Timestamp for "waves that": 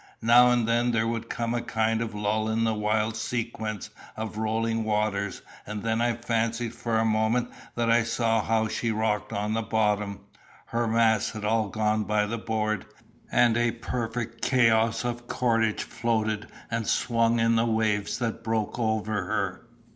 17.67-18.43